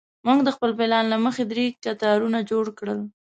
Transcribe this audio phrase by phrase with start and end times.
[0.25, 2.99] موږ د خپل پلان له مخې درې کتارونه جوړ کړل.